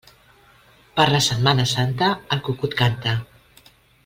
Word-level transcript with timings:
Per 0.95 1.05
la 1.11 1.19
Setmana 1.27 1.67
Santa, 1.73 2.09
el 2.37 2.43
cucut 2.49 2.77
canta. 2.81 3.15